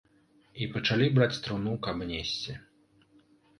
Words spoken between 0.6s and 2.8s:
І пачалі браць труну, каб несці.